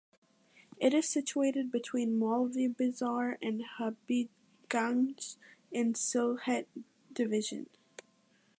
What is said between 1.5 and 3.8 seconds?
between Moulvibazar and